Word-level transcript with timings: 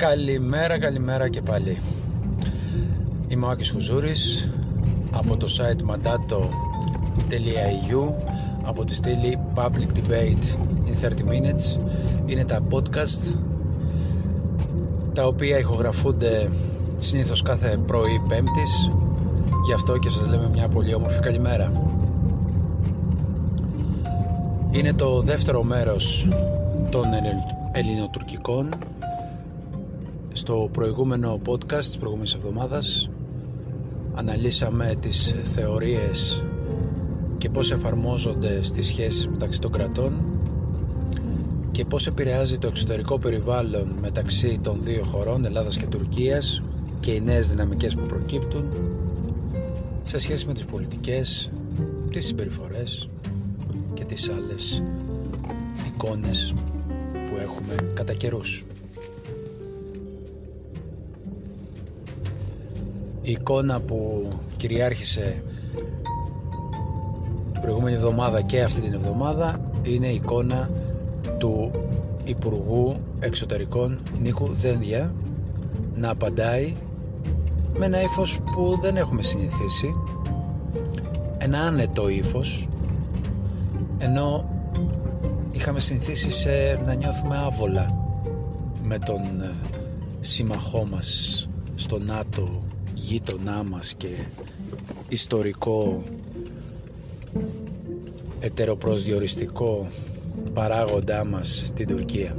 Καλημέρα, 0.00 0.78
καλημέρα 0.78 1.28
και 1.28 1.42
πάλι. 1.42 1.78
Είμαι 3.28 3.46
ο 3.46 3.48
Άκης 3.48 3.70
Χουζούρης 3.70 4.48
από 5.12 5.36
το 5.36 5.46
site 5.58 5.80
mandato.eu 5.90 6.42
από 8.64 8.84
τη 8.84 8.94
στήλη 8.94 9.38
Public 9.54 9.88
Debate 9.96 10.56
in 10.86 10.94
30 11.00 11.08
Minutes. 11.08 11.78
Είναι 12.26 12.44
τα 12.44 12.60
podcast 12.70 13.34
τα 15.14 15.26
οποία 15.26 15.58
ηχογραφούνται 15.58 16.50
συνήθως 16.98 17.42
κάθε 17.42 17.78
πρωί 17.86 18.22
πέμπτης. 18.28 18.90
Γι' 19.66 19.72
αυτό 19.72 19.98
και 19.98 20.10
σας 20.10 20.28
λέμε 20.28 20.48
μια 20.52 20.68
πολύ 20.68 20.94
όμορφη 20.94 21.20
καλημέρα. 21.20 21.72
Είναι 24.70 24.92
το 24.92 25.20
δεύτερο 25.20 25.62
μέρος 25.62 26.28
των 26.90 27.06
ελληνοτουρκικών 27.72 28.68
στο 30.40 30.68
προηγούμενο 30.72 31.40
podcast 31.46 31.84
της 31.84 31.98
προηγούμενης 31.98 32.34
εβδομάδας 32.34 33.10
αναλύσαμε 34.14 34.94
τις 35.00 35.34
θεωρίες 35.42 36.44
και 37.38 37.48
πώς 37.50 37.70
εφαρμόζονται 37.70 38.62
στις 38.62 38.86
σχέσεις 38.86 39.28
μεταξύ 39.28 39.60
των 39.60 39.72
κρατών 39.72 40.20
και 41.70 41.84
πώς 41.84 42.06
επηρεάζει 42.06 42.58
το 42.58 42.66
εξωτερικό 42.66 43.18
περιβάλλον 43.18 43.94
μεταξύ 44.00 44.58
των 44.62 44.82
δύο 44.82 45.04
χωρών 45.04 45.44
Ελλάδας 45.44 45.76
και 45.76 45.86
Τουρκίας 45.86 46.62
και 47.00 47.10
οι 47.10 47.20
νέες 47.20 47.50
δυναμικές 47.50 47.94
που 47.94 48.06
προκύπτουν 48.06 48.64
σε 50.04 50.18
σχέση 50.18 50.46
με 50.46 50.52
τις 50.52 50.64
πολιτικές, 50.64 51.50
τις 52.10 52.26
συμπεριφορές 52.26 53.08
και 53.94 54.04
τις 54.04 54.30
άλλες 54.30 54.82
εικόνες 55.86 56.54
που 57.12 57.36
έχουμε 57.42 57.74
κατά 57.94 58.12
καιρούς. 58.12 58.64
Η 63.22 63.30
εικόνα 63.30 63.80
που 63.80 64.28
κυριάρχησε 64.56 65.42
την 67.52 67.60
προηγούμενη 67.60 67.96
εβδομάδα 67.96 68.40
και 68.42 68.62
αυτή 68.62 68.80
την 68.80 68.92
εβδομάδα 68.92 69.60
είναι 69.82 70.06
η 70.06 70.14
εικόνα 70.14 70.70
του 71.38 71.70
Υπουργού 72.24 72.96
Εξωτερικών 73.20 73.98
Νίκου 74.22 74.48
Δένδια 74.54 75.14
να 75.94 76.10
απαντάει 76.10 76.74
με 77.78 77.86
ένα 77.86 78.02
ύφος 78.02 78.38
που 78.54 78.78
δεν 78.80 78.96
έχουμε 78.96 79.22
συνηθίσει 79.22 79.94
ένα 81.38 81.58
άνετο 81.60 82.08
ύφος 82.08 82.68
ενώ 83.98 84.48
είχαμε 85.52 85.80
συνηθίσει 85.80 86.30
σε 86.30 86.82
να 86.86 86.94
νιώθουμε 86.94 87.36
άβολα 87.36 87.98
με 88.82 88.98
τον 88.98 89.20
ε, 89.40 89.50
σύμμαχό 90.20 90.86
μας 90.90 91.48
στο 91.74 91.98
ΝΑΤΟ 91.98 92.62
γείτονά 93.00 93.62
μας 93.70 93.94
και 93.94 94.08
ιστορικό 95.08 96.02
ετεροπροσδιοριστικό 98.40 99.88
παράγοντά 100.54 101.24
μας 101.24 101.72
την 101.74 101.86
Τουρκία. 101.86 102.36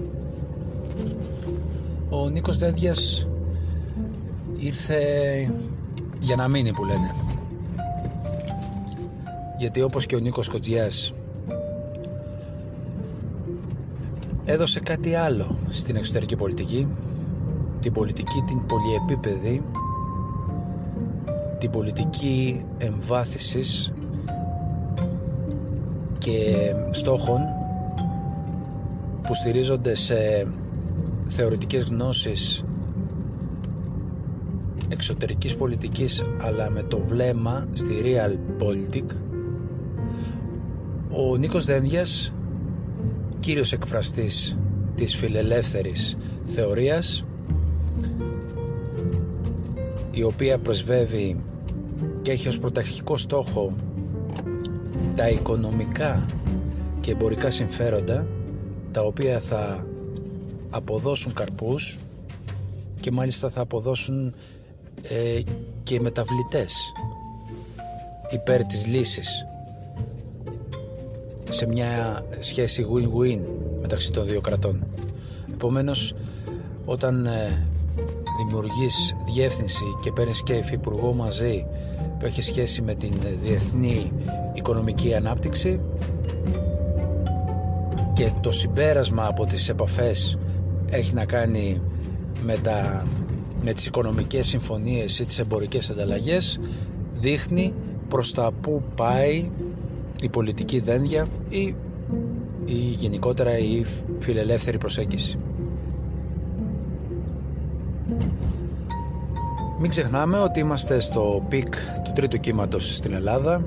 Ο 2.09 2.30
Νίκος 2.30 2.58
Δέντιας 2.58 3.28
ήρθε 4.58 5.00
για 6.20 6.36
να 6.36 6.48
μείνει 6.48 6.73
που 6.73 6.86
λένε. 6.86 7.16
Γιατί 9.59 9.81
όπως 9.81 10.06
και 10.06 10.16
ο 10.16 10.20
Νίκος 10.20 10.50
Κοτζιάς 10.50 11.14
έδωσε 14.46 14.80
κάτι 14.80 15.16
άλλο 15.16 15.56
στην 15.70 15.96
εξωτερική 15.96 16.36
πολιτική 16.36 16.88
την 17.81 17.94
πολιτική 17.94 18.44
την 18.48 18.66
πολυεπίπεδη 18.66 19.63
την 21.62 21.70
πολιτική 21.72 22.66
εμβάθυνσης 22.78 23.94
και 26.18 26.74
στόχων 26.92 27.40
που 29.24 29.36
στηρίζονται 29.36 29.96
σε 29.96 30.48
θεωρητικές 31.26 31.84
γνώσεις 31.84 32.64
εξωτερικής 34.88 35.56
πολιτικής 35.56 36.22
αλλά 36.42 36.70
με 36.70 36.84
το 36.84 37.00
βλέμμα 37.00 37.68
στη 37.74 38.02
real 38.04 38.64
politic 38.64 39.06
ο 41.10 41.38
Νίκος 41.38 41.66
Δένδιας 41.66 42.34
κύριος 43.40 43.72
εκφραστής 43.72 44.58
της 44.96 45.16
φιλελεύθερης 45.16 46.18
θεωρίας 46.46 47.26
η 50.12 50.24
οποία 50.24 50.58
προσβεύει 50.58 51.38
και 52.22 52.32
έχει 52.32 52.48
ως 52.48 52.59
πρωταρχικό 52.59 53.18
στόχο 53.18 53.74
τα 55.16 55.30
οικονομικά 55.30 56.26
και 57.02 57.12
εμπορικά 57.12 57.52
συμφέροντα 57.52 58.28
τα 58.92 59.02
οποία 59.02 59.40
θα 59.40 59.86
αποδώσουν 60.70 61.34
καρπούς 61.34 62.00
και 63.00 63.12
μάλιστα 63.12 63.50
θα 63.50 63.62
αποδώσουν 63.62 64.34
ε, 65.02 65.42
και 65.84 66.00
μεταβλητές 66.00 66.94
υπέρ 68.31 68.66
της 68.66 68.86
λύσης 68.86 69.46
σε 71.50 71.68
μια 71.68 72.24
σχέση 72.40 72.86
win-win 72.94 73.40
μεταξύ 73.81 74.12
των 74.12 74.26
δύο 74.26 74.42
κρατών. 74.42 74.84
Επομένως, 75.54 76.14
όταν 76.86 77.26
ε, 77.26 77.68
δημιουργείς 78.38 79.16
διεύθυνση 79.34 79.84
και 80.02 80.12
παίρνεις 80.12 80.44
και 80.44 80.54
υφυπουργό 80.54 81.14
μαζί 81.14 81.66
που 82.22 82.28
έχει 82.28 82.42
σχέση 82.42 82.82
με 82.82 82.96
την 82.96 83.14
διεθνή 83.36 84.12
οικονομική 84.54 85.16
ανάπτυξη 85.16 85.82
και 88.14 88.32
το 88.42 88.52
συμπέρασμα 88.52 89.28
από 89.28 89.46
τις 89.46 89.70
επαφές 89.70 90.38
έχει 90.90 91.14
να 91.14 91.26
κάνει 91.26 91.81
με, 92.44 92.58
τα, 92.58 93.06
με 93.64 93.74
τις 93.74 93.86
οικονομικές 93.86 94.48
συμφωνίες 94.48 95.20
ή 95.20 95.26
τις 95.26 95.40
εμπορικές 95.40 95.90
ανταλλαγές 95.90 96.60
δείχνει 97.16 97.74
προς 98.08 98.34
τα 98.34 98.52
που 98.62 98.84
πάει 98.96 99.50
η 100.22 100.30
πολιτική 100.30 100.80
δένδια 100.80 101.28
ή, 101.50 101.76
ή 102.66 102.76
γενικότερα 102.76 103.58
η 103.58 103.86
φιλελεύθερη 104.20 104.78
προσέγγιση. 104.78 105.38
Μην 109.81 109.90
ξεχνάμε 109.90 110.40
ότι 110.40 110.59
είμαστε 110.59 111.00
στο 111.00 111.46
peak 111.47 111.74
του 112.03 112.12
τρίτου 112.16 112.38
κύματος 112.38 112.96
στην 112.96 113.14
Ελλάδα 113.14 113.64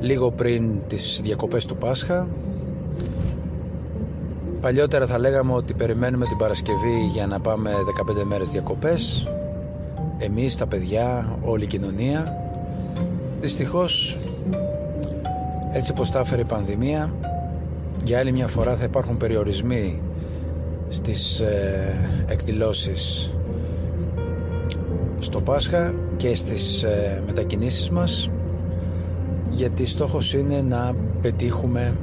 λίγο 0.00 0.30
πριν 0.30 0.80
τις 0.86 1.20
διακοπές 1.22 1.66
του 1.66 1.76
Πάσχα. 1.76 2.28
Παλιότερα 4.60 5.06
θα 5.06 5.18
λέγαμε 5.18 5.52
ότι 5.52 5.74
περιμένουμε 5.74 6.26
την 6.26 6.36
Παρασκευή 6.36 7.08
για 7.12 7.26
να 7.26 7.40
πάμε 7.40 7.70
15 8.20 8.24
μέρες 8.24 8.50
διακοπές. 8.50 9.28
Εμείς, 10.18 10.56
τα 10.56 10.66
παιδιά, 10.66 11.36
όλη 11.44 11.64
η 11.64 11.66
κοινωνία. 11.66 12.36
Δυστυχώς 13.40 14.18
έτσι 15.72 15.92
πως 15.92 16.10
τα 16.10 16.18
έφερε 16.18 16.40
η 16.40 16.44
πανδημία 16.44 17.12
για 18.04 18.18
άλλη 18.18 18.32
μια 18.32 18.46
φορά 18.46 18.76
θα 18.76 18.84
υπάρχουν 18.84 19.16
περιορισμοί 19.16 20.02
στις 20.88 21.40
ε, 21.40 22.24
εκδηλώσεις 22.26 23.30
στο 25.18 25.40
Πάσχα 25.40 25.94
και 26.16 26.34
στις 26.34 26.82
ε, 26.82 27.22
μετακινήσεις 27.26 27.90
μας 27.90 28.30
γιατί 29.50 29.86
στόχος 29.86 30.34
είναι 30.34 30.62
να 30.62 30.92
πετύχουμε 31.20 31.96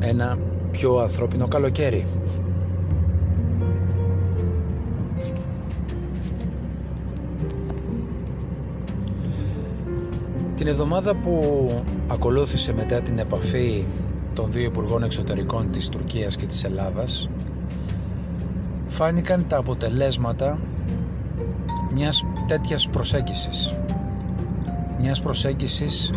ένα 0.00 0.38
πιο 0.70 0.96
ανθρώπινο 0.96 1.48
καλοκαίρι. 1.48 2.06
Την 10.56 10.66
εβδομάδα 10.68 11.14
που 11.14 11.66
ακολούθησε 12.08 12.72
μετά 12.72 13.00
την 13.00 13.18
επαφή 13.18 13.84
των 14.34 14.50
δύο 14.52 14.64
Υπουργών 14.64 15.02
Εξωτερικών 15.02 15.70
της 15.70 15.88
Τουρκίας 15.88 16.36
και 16.36 16.46
της 16.46 16.64
Ελλάδας 16.64 17.30
φάνηκαν 18.88 19.44
τα 19.48 19.56
αποτελέσματα 19.56 20.58
μιας 21.94 22.24
τέτοιας 22.50 22.88
προσέγγισης. 22.88 23.74
Μιας 25.00 25.20
προσέγγισης 25.20 26.12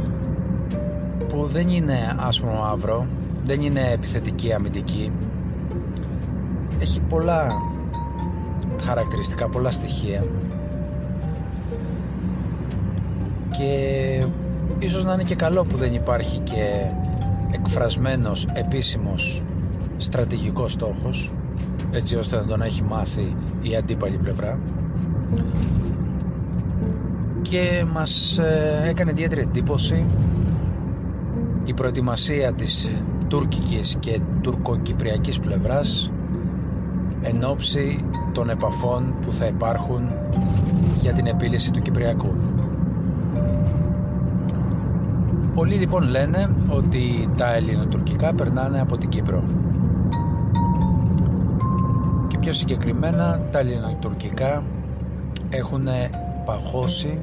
που 1.28 1.46
δεν 1.46 1.68
είναι 1.68 2.16
άσπρο 2.20 2.52
μαύρο 2.52 3.08
δεν 3.46 3.62
είναι 3.62 3.92
επιθετική 3.92 4.54
αμυντική. 4.54 5.12
Έχει 6.80 7.00
πολλά 7.00 7.62
χαρακτηριστικά, 8.82 9.50
πολλά 9.50 9.72
στοιχεία. 9.72 10.26
Και 13.50 14.26
ίσως 14.80 15.06
να 15.06 15.14
είναι 15.14 15.24
και 15.24 15.36
καλό 15.36 15.64
που 15.64 15.78
δεν 15.78 15.94
υπάρχει 15.94 16.40
και 16.40 16.92
εκφρασμένος 17.52 18.48
επίσημος 18.54 19.44
στρατηγικός 19.98 20.74
στόχος 20.74 21.32
έτσι 21.92 22.16
ώστε 22.16 22.36
να 22.36 22.46
τον 22.46 22.62
έχει 22.62 22.84
μάθει 22.84 23.36
η 23.62 23.76
αντίπαλη 23.76 24.18
πλευρά 24.18 24.60
και 27.54 27.86
μας 27.94 28.38
ε, 28.38 28.84
έκανε 28.88 29.12
ιδιαίτερη 29.12 29.42
εντύπωση 29.42 30.06
η 31.64 31.74
προετοιμασία 31.74 32.54
της 32.54 32.92
τουρκικής 33.28 33.96
και 34.00 34.22
τουρκοκυπριακής 34.42 35.40
πλευράς 35.40 36.12
εν 37.22 37.44
ώψη 37.44 38.06
των 38.32 38.50
επαφών 38.50 39.14
που 39.22 39.32
θα 39.32 39.46
υπάρχουν 39.46 40.10
για 41.02 41.14
την 41.14 41.26
επίλυση 41.26 41.72
του 41.72 41.82
Κυπριακού. 41.82 42.34
Πολλοί 45.54 45.76
λοιπόν 45.76 46.04
λένε 46.04 46.56
ότι 46.70 47.30
τα 47.38 47.54
ελληνοτουρκικά 47.54 48.34
περνάνε 48.34 48.82
από 48.82 48.98
την 48.98 49.10
Κύπρο. 49.10 49.44
Και 52.28 52.38
πιο 52.38 52.54
συγκεκριμένα 52.54 53.42
τα 53.52 53.60
ελληνοτουρκικά 53.60 54.64
έχουν 55.50 55.88
παγώσει 56.46 57.20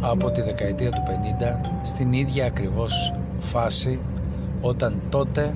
από 0.00 0.30
τη 0.30 0.42
δεκαετία 0.42 0.90
του 0.90 1.02
50 1.62 1.68
στην 1.82 2.12
ίδια 2.12 2.46
ακριβώς 2.46 3.14
φάση 3.38 4.00
όταν 4.60 5.02
τότε 5.08 5.54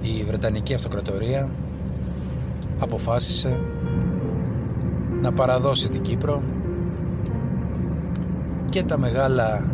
η 0.00 0.22
Βρετανική 0.24 0.74
Αυτοκρατορία 0.74 1.50
αποφάσισε 2.78 3.60
να 5.20 5.32
παραδώσει 5.32 5.88
την 5.88 6.02
Κύπρο 6.02 6.42
και 8.68 8.82
τα 8.82 8.98
μεγάλα 8.98 9.72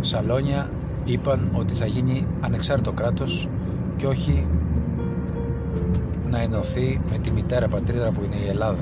σαλόνια 0.00 0.70
είπαν 1.04 1.50
ότι 1.52 1.74
θα 1.74 1.86
γίνει 1.86 2.26
ανεξάρτητο 2.40 2.92
κράτος 2.92 3.48
και 3.96 4.06
όχι 4.06 4.46
να 6.30 6.40
ενωθεί 6.40 7.00
με 7.10 7.18
τη 7.18 7.30
μητέρα 7.30 7.68
πατρίδα 7.68 8.10
που 8.10 8.22
είναι 8.24 8.44
η 8.44 8.48
Ελλάδα. 8.48 8.78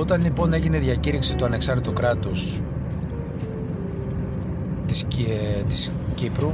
Όταν 0.00 0.22
λοιπόν 0.22 0.52
έγινε 0.52 0.78
διακήρυξη 0.78 1.36
του 1.36 1.44
ανεξάρτητου 1.44 1.92
κράτους 1.92 2.62
της, 4.86 5.06
της 5.68 5.92
Κύπρου 6.14 6.52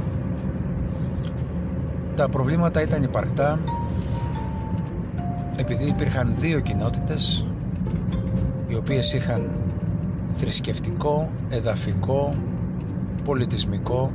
τα 2.15 2.29
προβλήματα 2.29 2.81
ήταν 2.81 3.03
υπαρκτά 3.03 3.59
επειδή 5.55 5.85
υπήρχαν 5.85 6.35
δύο 6.39 6.59
κοινότητες 6.59 7.45
οι 8.67 8.75
οποίες 8.75 9.13
είχαν 9.13 9.57
θρησκευτικό, 10.27 11.29
εδαφικό, 11.49 12.33
πολιτισμικό, 13.23 14.11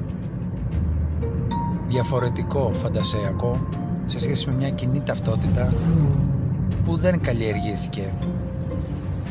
διαφορετικό 1.88 2.70
φαντασιακό 2.72 3.66
σε 4.04 4.20
σχέση 4.20 4.50
με 4.50 4.56
μια 4.56 4.70
κοινή 4.70 5.00
ταυτότητα 5.00 5.72
που 6.84 6.96
δεν 6.96 7.20
καλλιεργήθηκε 7.20 8.12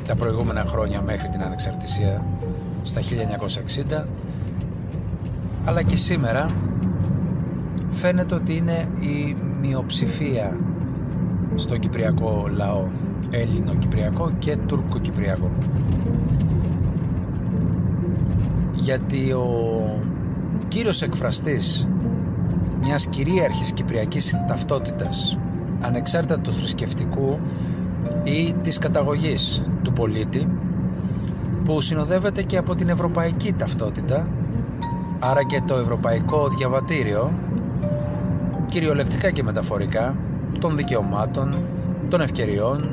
τα 0.06 0.16
προηγούμενα 0.16 0.66
χρόνια 0.66 1.02
μέχρι 1.02 1.30
την 1.30 1.42
ανεξαρτησία 1.42 2.26
στα 2.82 3.02
1960 4.02 4.06
αλλά 5.66 5.82
και 5.82 5.96
σήμερα 5.98 6.46
φαίνεται 7.92 8.36
ότι 8.36 8.56
είναι 8.56 8.90
η 9.00 9.36
μειοψηφία 9.62 10.60
στο 11.56 11.78
κυπριακό 11.78 12.48
λαό 12.52 12.88
Έλληνο-Κυπριακό 13.30 14.32
και 14.40 14.58
Τούρκο-Κυπριακό 14.58 15.52
γιατί 18.74 19.32
ο 19.32 19.46
κύριος 20.68 21.02
εκφραστής 21.02 21.88
μιας 22.82 23.08
κυρίαρχης 23.08 23.72
κυπριακής 23.72 24.36
ταυτότητας 24.48 25.38
ανεξάρτητα 25.82 26.40
του 26.40 26.54
θρησκευτικού 26.54 27.40
ή 28.24 28.56
της 28.62 28.78
καταγωγής 28.78 29.62
του 29.84 29.94
πολίτη 29.94 30.48
που 31.66 31.82
συνοδεύεται 31.82 32.44
και 32.44 32.58
από 32.58 32.76
την 32.76 32.90
ευρωπαϊκή 32.90 33.54
ταυτότητα 33.54 34.28
άρα 35.20 35.44
και 35.44 35.62
το 35.66 35.76
ευρωπαϊκό 35.78 36.48
διαβατήριο 36.58 37.32
κυριολεκτικά 38.66 39.32
και 39.32 39.44
μεταφορικά 39.44 40.16
των 40.60 40.76
δικαιωμάτων, 40.76 41.56
των 42.10 42.22
ευκαιριών, 42.22 42.90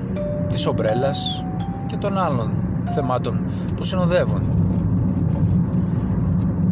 της 0.48 0.66
ομπρέλας 0.66 1.44
και 1.86 1.96
των 1.96 2.18
άλλων 2.18 2.50
θεμάτων 2.84 3.40
που 3.76 3.84
συνοδεύουν. 3.84 4.42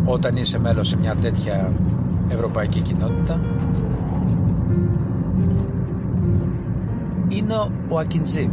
Όταν 0.04 0.36
είσαι 0.36 0.58
μέλος 0.58 0.88
σε 0.88 0.96
μια 0.96 1.14
τέτοια 1.14 1.72
ευρωπαϊκή 2.28 2.80
κοινότητα 2.80 3.40
είναι 7.28 7.54
ο 7.88 7.98
Ακιντζή. 7.98 8.50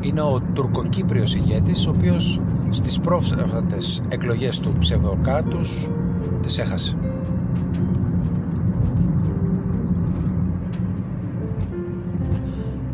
Είναι 0.00 0.20
ο 0.20 0.40
τουρκοκύπριος 0.52 1.34
ηγέτης 1.34 1.86
ο 1.86 1.90
οποίος 1.90 2.40
στις 2.70 3.00
πρόσφατες 3.00 4.02
εκλογές 4.08 4.60
του 4.60 4.76
ψευδοκάτους 4.78 5.88
τις 6.40 6.58
έχασε. 6.58 6.96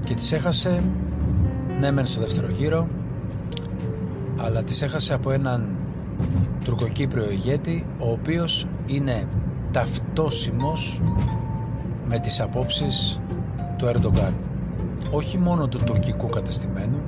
Και 0.04 0.14
τις 0.14 0.32
έχασε 0.32 0.82
ναι 1.80 1.90
μεν 1.90 2.06
στο 2.06 2.20
δεύτερο 2.20 2.50
γύρο 2.50 2.88
αλλά 4.36 4.64
τις 4.64 4.82
έχασε 4.82 5.14
από 5.14 5.30
έναν 5.30 5.68
τουρκοκύπριο 6.64 7.30
ηγέτη 7.30 7.86
ο 7.98 8.10
οποίος 8.10 8.66
είναι 8.86 9.28
ταυτόσιμος 9.70 11.00
με 12.08 12.18
τις 12.18 12.40
απόψεις 12.40 13.20
του 13.76 13.86
Ερντογκάν 13.86 14.47
όχι 15.10 15.38
μόνο 15.38 15.68
του 15.68 15.78
τουρκικού 15.84 16.28
κατεστημένου 16.28 17.00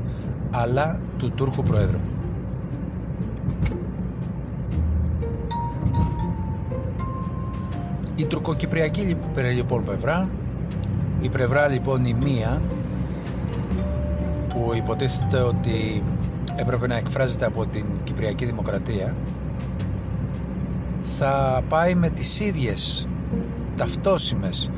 αλλά 0.50 1.00
του 1.18 1.30
Τούρκου 1.30 1.62
Προέδρου. 1.62 1.98
Η 8.14 8.24
τουρκοκυπριακή 8.24 9.16
λοιπόν 9.34 9.84
πλευρά 9.84 10.28
η 11.20 11.28
πλευρά 11.28 11.68
λοιπόν 11.68 12.04
η 12.04 12.14
μία 12.14 12.62
που 14.48 14.74
υποτίθεται 14.74 15.40
ότι 15.40 16.02
έπρεπε 16.56 16.86
να 16.86 16.96
εκφράζεται 16.96 17.44
από 17.44 17.66
την 17.66 17.86
Κυπριακή 18.04 18.44
Δημοκρατία 18.44 19.16
θα 21.02 21.62
πάει 21.68 21.94
με 21.94 22.08
τις 22.08 22.40
ίδιες 22.40 23.08
ταυτόσιμες 23.76 24.70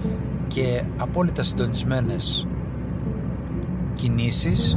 και 0.47 0.85
απόλυτα 0.99 1.43
συντονισμένες 1.43 2.47
κινήσεις 4.03 4.77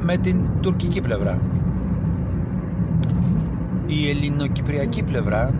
με 0.00 0.16
την 0.16 0.48
τουρκική 0.60 1.00
πλευρά. 1.00 1.40
Η 3.86 4.08
ελληνοκυπριακή 4.08 5.02
πλευρά 5.02 5.50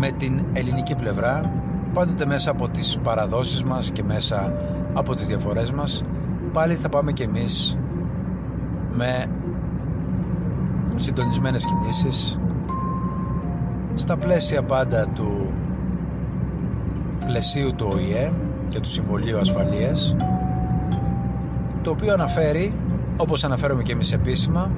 με 0.00 0.10
την 0.10 0.44
ελληνική 0.52 0.94
πλευρά 0.94 1.52
πάντοτε 1.92 2.26
μέσα 2.26 2.50
από 2.50 2.68
τις 2.68 2.98
παραδόσεις 3.02 3.62
μας 3.64 3.90
και 3.90 4.02
μέσα 4.02 4.54
από 4.92 5.14
τις 5.14 5.26
διαφορές 5.26 5.72
μας 5.72 6.04
πάλι 6.52 6.74
θα 6.74 6.88
πάμε 6.88 7.12
και 7.12 7.24
εμείς 7.24 7.78
με 8.92 9.26
συντονισμένες 10.94 11.64
κινήσεις 11.64 12.38
στα 13.94 14.16
πλαίσια 14.16 14.62
πάντα 14.62 15.06
του 15.06 15.52
πλαισίου 17.26 17.74
του 17.74 17.88
ΟΗΕ 17.92 18.32
και 18.68 18.80
του 18.80 18.88
Συμβολίου 18.88 19.38
Ασφαλείας 19.38 20.16
το 21.82 21.90
οποίο 21.90 22.12
αναφέρει 22.12 22.74
όπως 23.16 23.44
αναφέρομαι 23.44 23.82
και 23.82 23.92
εμείς 23.92 24.12
επίσημα 24.12 24.72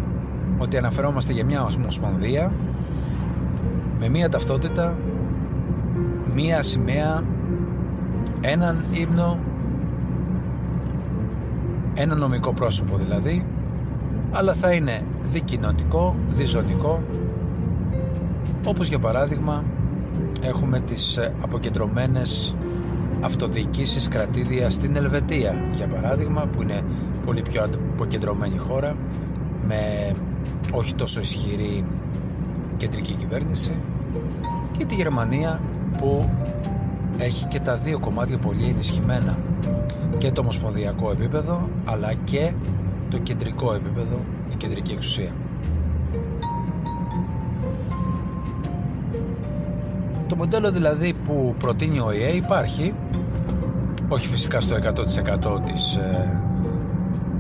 ότι 0.59 0.77
αναφερόμαστε 0.77 1.33
για 1.33 1.45
μια 1.45 1.69
ομοσπονδία 1.77 2.53
με 3.99 4.09
μια 4.09 4.29
ταυτότητα 4.29 4.99
μία 6.35 6.63
σημαία 6.63 7.23
έναν 8.41 8.85
ύμνο 8.91 9.39
ένα 11.95 12.15
νομικό 12.15 12.53
πρόσωπο 12.53 12.97
δηλαδή 12.97 13.47
αλλά 14.33 14.55
θα 14.55 14.73
είναι 14.73 15.03
δικοινοτικό, 15.23 16.17
διζωνικό 16.31 17.03
όπως 18.67 18.89
για 18.89 18.99
παράδειγμα 18.99 19.65
έχουμε 20.43 20.81
τις 20.81 21.17
ε, 21.17 21.35
αποκεντρωμένες 21.43 22.57
αυτοδιοικήσεις 23.21 24.09
κρατήδια 24.09 24.71
στην 24.71 24.97
Ελβετία 24.97 25.55
για 25.73 25.87
παράδειγμα 25.87 26.47
που 26.47 26.63
είναι 26.63 26.83
πολύ 27.25 27.43
πιο 27.43 27.65
αποκεντρωμένη 27.65 28.57
χώρα 28.57 28.97
με 29.67 30.13
όχι 30.73 30.95
τόσο 30.95 31.21
ισχυρή 31.21 31.85
κεντρική 32.77 33.13
κυβέρνηση 33.13 33.73
και 34.79 34.85
τη 34.85 34.95
Γερμανία 34.95 35.61
που 35.97 36.31
έχει 37.19 37.47
και 37.47 37.61
τα 37.61 37.77
δύο 37.77 37.99
κομμάτια 37.99 38.39
πολύ 38.39 38.65
ενισχυμένα 38.69 39.39
και 40.19 40.31
το 40.31 40.41
ομοσπονδιακό 40.41 41.11
επίπεδο 41.11 41.69
αλλά 41.85 42.13
και 42.25 42.55
το 43.11 43.19
κεντρικό 43.19 43.75
επίπεδο, 43.75 44.25
η 44.53 44.55
κεντρική 44.57 44.93
εξουσία. 44.93 45.33
Μοντέλο 50.41 50.71
δηλαδή 50.71 51.15
που 51.25 51.55
προτείνει 51.59 52.01
ο 52.01 52.13
ΙΕ 52.13 52.29
υπάρχει, 52.29 52.95
όχι 54.09 54.29
φυσικά 54.29 54.61
στο 54.61 54.77
100% 55.57 55.61
της 55.65 55.97
ε, 55.97 56.43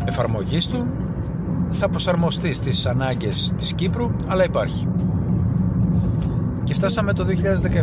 εφαρμογής 0.05 0.69
του, 0.69 0.91
θα 1.71 1.89
προσαρμοστεί 1.89 2.53
στις 2.53 2.87
ανάγκες 2.87 3.53
της 3.57 3.73
Κύπρου, 3.73 4.11
αλλά 4.27 4.45
υπάρχει. 4.45 4.89
Και 6.65 6.75
φτάσαμε 6.75 7.13
το 7.13 7.27
2017 7.27 7.33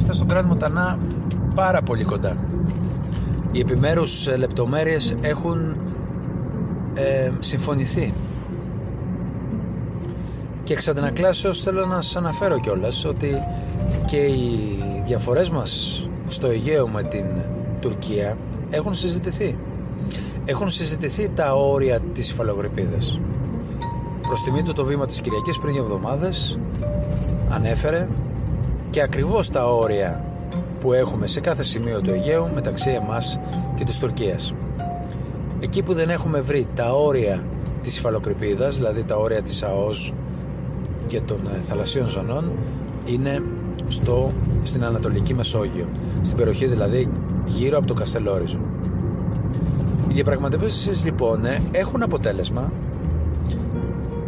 στον 0.10 0.28
Κράτο 0.28 0.48
Μοντανά 0.48 1.00
πάρα 1.56 1.82
πολύ 1.82 2.04
κοντά. 2.04 2.38
Οι 3.52 3.60
επιμέρους 3.60 4.28
ε, 4.28 4.38
λεπτομέρειες 4.38 5.16
έχουν 5.22 5.76
ε, 6.94 7.32
συμφωνηθεί. 7.40 8.14
Και 10.64 10.74
εξ 10.74 10.88
αντανακλάσεως 10.88 11.62
θέλω 11.62 11.86
να 11.86 12.02
σας 12.02 12.16
αναφέρω 12.16 12.60
κιόλας 12.60 13.06
ότι 13.06 13.38
και 14.06 14.18
οι 14.18 14.97
διαφορές 15.08 15.50
μας 15.50 16.04
στο 16.28 16.48
Αιγαίο 16.48 16.88
με 16.88 17.04
την 17.04 17.26
Τουρκία 17.80 18.38
έχουν 18.70 18.94
συζητηθεί. 18.94 19.58
Έχουν 20.46 20.70
συζητηθεί 20.70 21.30
τα 21.30 21.56
όρια 21.56 22.00
της 22.00 22.30
υφαλογρυπίδας. 22.30 23.20
Προς 24.22 24.44
τιμή 24.44 24.64
του 24.64 24.74
το 24.74 24.84
βήμα 24.84 25.06
της 25.06 25.22
Κυριακής 25.22 25.60
πριν 25.60 25.74
δύο 25.74 25.84
εβδομάδες 25.84 26.60
ανέφερε 27.50 28.08
και 28.90 29.02
ακριβώς 29.02 29.50
τα 29.50 29.68
όρια 29.68 30.26
που 30.80 30.94
έχουμε 30.94 31.28
σε 31.28 31.40
κάθε 31.40 31.64
σημείο 31.64 32.02
του 32.02 32.12
Αιγαίου 32.12 32.50
μεταξύ 32.54 32.90
εμάς 32.90 33.40
και 33.76 33.84
της 33.84 34.00
Τουρκίας. 34.00 34.54
Εκεί 35.60 35.84
που 35.84 35.94
δεν 35.94 36.10
έχουμε 36.10 36.42
βρει 36.42 36.68
τα 36.76 36.94
όρια 36.94 37.44
της 37.82 37.98
υφαλοκρηπίδας, 37.98 38.76
δηλαδή 38.76 39.04
τα 39.04 39.16
όρια 39.16 39.42
της 39.42 39.64
ΑΟΣ 39.64 40.14
και 41.06 41.22
των 41.22 41.40
ε, 41.56 41.62
θαλασσίων 41.62 42.08
ζωνών, 42.08 42.52
είναι 43.06 43.42
στο, 43.88 44.34
στην 44.64 44.84
Ανατολική 44.84 45.34
Μεσόγειο, 45.34 45.88
στην 46.22 46.38
περιοχή 46.38 46.66
δηλαδή 46.66 47.10
γύρω 47.46 47.78
από 47.78 47.88
το 47.88 47.94
Καστελόριζο. 47.94 48.58
Οι 50.10 50.14
διαπραγματεύσεις 50.14 51.06
λοιπόν 51.06 51.46
ε, 51.46 51.60
έχουν 51.72 52.04
αποτέλεσμα, 52.04 52.72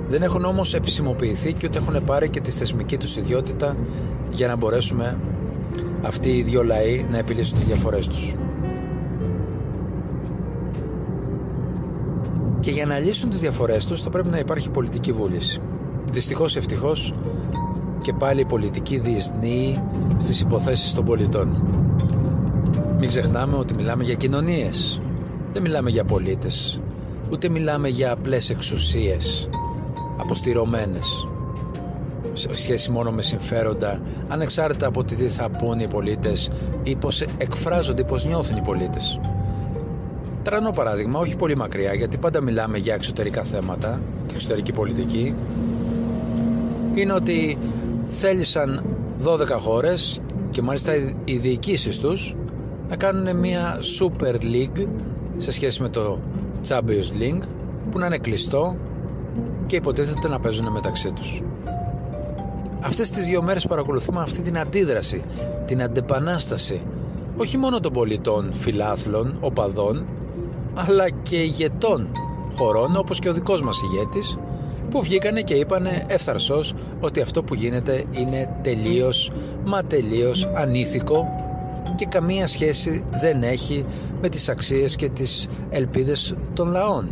δεν 0.08 0.22
έχουν 0.22 0.46
όμως 0.46 0.74
επισημοποιηθεί 0.74 1.54
και 1.54 1.68
ούτε 1.68 1.78
έχουν 1.78 2.04
πάρει 2.06 2.30
και 2.30 2.40
τη 2.40 2.52
θεσμική 2.52 2.98
τους 2.98 3.18
ιδιότητα 3.18 3.76
για 4.32 4.48
να 4.48 4.56
μπορέσουμε 4.56 5.20
αυτοί 6.02 6.30
οι 6.30 6.42
δύο 6.42 6.64
λαοί 6.64 7.06
να 7.12 7.18
επιλύσουν 7.18 7.58
τις 7.58 7.68
διαφορές 7.68 8.08
τους. 8.08 8.36
Και 12.60 12.72
για 12.72 12.86
να 12.86 13.00
λύσουν 13.00 13.30
τις 13.30 13.40
διαφορές 13.40 13.86
τους 13.86 14.02
θα 14.02 14.10
πρέπει 14.10 14.30
να 14.30 14.38
υπάρχει 14.40 14.70
πολιτική 14.70 15.12
βούληση. 15.12 15.62
Δυστυχώς 16.12 16.56
ευτυχώς 16.56 17.14
και 18.10 18.16
πάλι 18.16 18.42
η 18.42 18.46
πολιτική 18.46 18.98
διεισνύει 18.98 19.82
στις 20.18 20.42
υποθέσεις 20.42 20.94
των 20.94 21.06
πολιτών. 21.06 21.64
Μην 23.00 23.10
ξεχνάμε 23.10 23.56
ότι 23.56 23.74
μιλάμε 23.74 24.04
για 24.04 24.14
κοινωνίες. 24.14 25.02
Δεν 25.54 25.62
μιλάμε 25.62 25.90
για 25.90 26.04
πολίτες. 26.04 26.82
Ούτε 27.32 27.50
μιλάμε 27.50 27.88
για 27.88 28.12
απλές 28.12 28.50
εξουσίες 28.50 29.50
αποστηρωμένες 30.18 31.28
σε 32.34 32.56
σχέση 32.56 32.92
μόνο 32.92 33.12
με 33.12 33.22
συμφέροντα 33.22 34.02
ανεξάρτητα 34.28 34.88
από 34.88 35.04
τι 35.04 35.16
θα 35.16 35.50
πούν 35.50 35.80
οι 35.80 35.88
πολίτες 35.88 36.50
ή 36.84 36.96
πως 36.96 37.22
εκφράζονται, 37.22 38.04
πως 38.04 38.26
νιώθουν 38.26 38.58
οι 38.58 38.62
πολίτες. 38.62 39.20
Τρανό 40.44 40.72
παράδειγμα, 40.72 41.20
όχι 41.20 41.36
πολύ 41.36 41.56
μακριά, 41.56 41.94
γιατί 41.94 42.18
πάντα 42.18 42.42
μιλάμε 42.42 42.78
για 42.78 42.94
εξωτερικά 42.94 43.44
θέματα 43.44 44.02
και 44.26 44.34
εξωτερική 44.34 44.72
πολιτική, 44.72 45.36
είναι 46.94 47.14
ότι 47.14 47.58
θέλησαν 48.10 48.84
12 49.24 49.48
χώρες 49.60 50.22
και 50.52 50.62
μάλιστα 50.62 50.94
οι 51.24 51.38
διοικήσεις 51.38 52.00
τους 52.00 52.36
να 52.90 52.96
κάνουν 52.96 53.36
μια 53.36 53.80
Super 54.00 54.36
League 54.36 54.88
σε 55.38 55.52
σχέση 55.52 55.82
με 55.82 55.90
το 55.90 56.20
Champions 56.68 57.22
League 57.22 57.42
που 57.92 58.00
να 58.00 58.06
είναι 58.06 58.18
κλειστό 58.18 58.76
και 59.66 59.76
υποτίθεται 59.76 60.28
να 60.28 60.40
παίζουν 60.40 60.72
μεταξύ 60.72 61.12
τους. 61.12 61.42
Αυτές 62.82 63.10
τις 63.12 63.26
δύο 63.26 63.42
μέρες 63.42 63.68
παρακολουθούμε 63.68 64.22
αυτή 64.22 64.42
την 64.42 64.58
αντίδραση, 64.58 65.22
την 65.66 65.82
αντεπανάσταση 65.82 66.82
όχι 67.38 67.58
μόνο 67.58 67.80
των 67.80 67.94
πολιτών, 67.94 68.54
φιλάθλων, 68.54 69.38
οπαδών 69.40 70.06
αλλά 70.74 71.10
και 71.10 71.36
ηγετών 71.36 72.08
χωρών 72.56 72.96
όπως 72.96 73.20
και 73.20 73.30
ο 73.30 73.34
δικός 73.34 73.62
μας 73.62 73.82
ηγέτης 73.82 74.38
που 74.90 75.02
βγήκανε 75.02 75.42
και 75.42 75.54
είπανε 75.54 76.06
ευθαρσώς 76.08 76.74
ότι 77.00 77.22
αυτό 77.22 77.44
που 77.44 77.56
γίνεται 77.56 78.04
είναι 78.12 78.60
τελείως 78.62 79.32
μα 79.66 79.84
τελείως 79.84 80.52
ανήθικο 80.56 81.26
και 81.96 82.06
καμία 82.06 82.48
σχέση 82.48 83.04
δεν 83.12 83.44
έχει 83.44 83.86
με 84.22 84.30
τις 84.30 84.50
αξίες 84.50 84.96
και 84.96 85.10
τις 85.10 85.48
ελπίδες 85.70 86.36
των 86.54 86.72
λαών. 86.72 87.10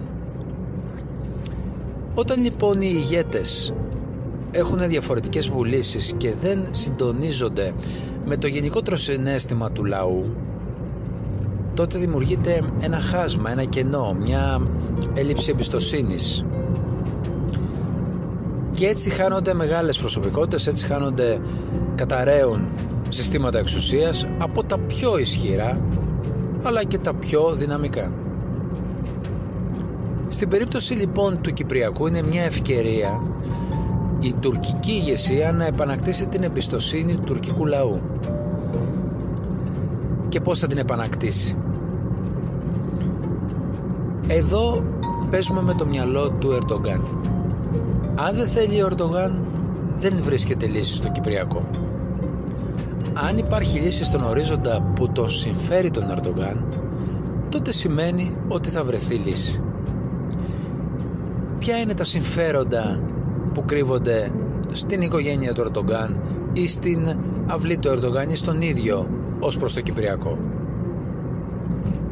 Όταν 2.16 2.44
λοιπόν 2.44 2.82
οι 2.82 2.92
ηγέτες 2.96 3.74
έχουν 4.52 4.88
διαφορετικές 4.88 5.48
βουλήσεις 5.48 6.14
και 6.18 6.34
δεν 6.34 6.68
συντονίζονται 6.72 7.74
με 8.26 8.38
το 8.38 8.48
γενικότερο 8.48 8.96
συνέστημα 8.96 9.72
του 9.72 9.86
λαού 9.86 10.36
τότε 11.78 11.98
δημιουργείται 11.98 12.62
ένα 12.80 13.00
χάσμα, 13.00 13.52
ένα 13.52 13.64
κενό, 13.64 14.14
μια 14.20 14.62
έλλειψη 15.14 15.52
εμπιστοσύνης 15.52 16.46
και 18.78 18.88
έτσι 18.88 19.10
χάνονται 19.10 19.54
μεγάλες 19.54 19.98
προσωπικότητες, 19.98 20.68
έτσι 20.68 20.86
χάνονται 20.86 21.40
καταραίουν 21.96 22.68
συστήματα 23.10 23.60
εξουσίας 23.60 24.28
από 24.40 24.64
τα 24.64 24.78
πιο 24.78 25.18
ισχυρά 25.18 25.86
αλλά 26.64 26.84
και 26.84 26.98
τα 26.98 27.14
πιο 27.14 27.54
δυναμικά. 27.54 28.12
Στην 30.28 30.50
περίπτωση 30.50 30.94
λοιπόν 30.94 31.42
του 31.42 31.54
Κυπριακού 31.54 32.08
είναι 32.08 32.22
μια 32.22 32.44
ευκαιρία 32.44 33.24
η 34.20 34.34
τουρκική 34.40 34.92
ηγεσία 34.92 35.52
να 35.52 35.66
επανακτήσει 35.66 36.28
την 36.28 36.44
εμπιστοσύνη 36.44 37.16
του 37.16 37.24
τουρκικού 37.24 37.66
λαού. 37.66 38.02
Και 40.30 40.42
πώς 40.42 40.60
θα 40.60 40.68
την 40.68 40.78
επανακτήσει; 40.78 41.58
Εδώ 44.28 44.84
παίζουμε 45.30 45.62
με 45.62 45.74
το 45.74 45.86
μυαλό 45.86 46.32
του 46.32 46.52
Ερντογκάν. 46.52 47.02
Αν 48.20 48.36
δεν 48.36 48.48
θέλει 48.48 48.84
ο 48.84 48.88
Ερντογάν 48.92 49.46
δεν 49.98 50.14
βρίσκεται 50.24 50.68
λύση 50.68 50.94
στο 50.94 51.10
Κυπριακό. 51.10 51.68
Αν 53.28 53.38
υπάρχει 53.38 53.80
λύση 53.80 54.06
στον 54.06 54.24
ορίζοντα 54.24 54.82
που 54.96 55.10
τον 55.10 55.30
συμφέρει 55.30 55.90
τον 55.90 56.04
Ερντογκάν 56.12 56.64
τότε 57.50 57.72
σημαίνει 57.72 58.38
ότι 58.48 58.70
θα 58.70 58.84
βρεθεί 58.84 59.16
λύση. 59.16 59.62
Ποια 61.60 61.78
είναι 61.78 61.94
τα 61.94 62.04
συμφέροντα 62.04 63.00
που 63.54 63.66
κρύβονται 63.66 64.32
στην 64.72 65.02
οικογένεια 65.02 65.54
του 65.54 65.62
Ερντογκάν 65.62 66.22
ή 66.54 66.68
στην 66.68 67.18
αυλή 67.48 67.78
του 67.78 67.90
Ερντογκάν 67.90 68.30
ή 68.30 68.36
στον 68.36 68.62
ίδιο 68.62 69.08
ως 69.40 69.58
προς 69.58 69.74
το 69.74 69.82
Κυπριακό; 69.82 70.38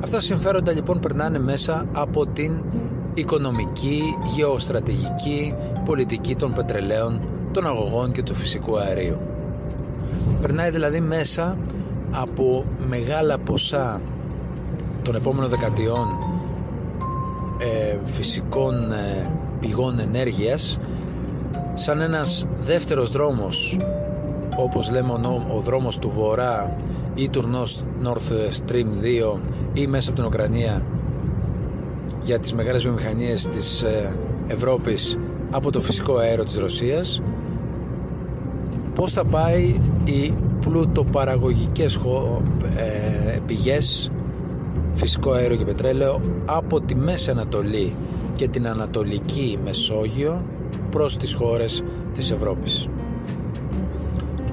Αυτά 0.04 0.16
τα 0.16 0.22
συμφέροντα 0.22 0.72
λοιπόν 0.72 1.00
περνάνε 1.00 1.40
μέσα 1.40 1.86
από 1.94 2.26
την 2.26 2.64
οικονομική, 3.16 4.18
γεωστρατηγική, 4.36 5.54
πολιτική 5.86 6.36
των 6.36 6.54
πετρελαίων, 6.54 7.22
των 7.52 7.68
αγωγών 7.68 8.12
και 8.12 8.24
του 8.24 8.36
φυσικού 8.36 8.78
αερίου. 8.78 9.22
Περνάει 10.42 10.70
δηλαδή 10.70 11.00
μέσα 11.00 11.58
από 12.12 12.66
μεγάλα 12.88 13.38
ποσά 13.38 14.02
των 15.02 15.16
επόμενων 15.16 15.50
δεκατιών 15.50 16.08
ε, 17.58 17.98
φυσικών 18.04 18.92
ε, 18.92 19.32
πηγών 19.60 20.00
ενέργειας 20.00 20.78
σαν 21.74 22.02
ένας 22.02 22.46
δεύτερος 22.56 23.12
δρόμος 23.12 23.78
όπως 24.58 24.92
λέμε 24.92 25.12
ο, 25.12 25.46
ο 25.56 25.60
δρόμος 25.60 26.00
του 26.00 26.10
Βορρά 26.10 26.76
ή 27.16 27.30
του 27.30 27.68
North 28.04 28.32
Stream 28.66 28.88
2 29.36 29.40
ή 29.74 29.88
μέσα 29.88 30.10
από 30.10 30.20
την 30.20 30.28
Ουκρανία 30.28 30.86
για 32.26 32.40
τις 32.40 32.54
μεγάλες 32.54 32.84
βιομηχανίες 32.84 33.48
της 33.48 33.82
ε, 33.84 34.18
Ευρώπης 34.48 35.18
από 35.52 35.72
το 35.72 35.82
φυσικό 35.82 36.18
αέριο 36.18 36.44
της 36.44 36.56
Ρωσίας 36.58 37.22
πώς 38.96 39.12
θα 39.12 39.26
πάει 39.26 39.80
οι 40.04 40.34
πλουτοπαραγωγικές 40.60 42.00
ε, 42.76 43.40
πηγές 43.46 44.12
φυσικό 44.94 45.32
αέριο 45.32 45.58
και 45.58 45.66
πετρέλαιο 45.66 46.22
από 46.46 46.82
τη 46.82 46.96
Μέση 46.96 47.30
Ανατολή 47.30 47.96
και 48.36 48.48
την 48.48 48.68
Ανατολική 48.68 49.60
Μεσόγειο 49.64 50.46
προς 50.90 51.18
τις 51.18 51.34
χώρες 51.34 51.84
της 52.14 52.32
Ευρώπης; 52.32 52.88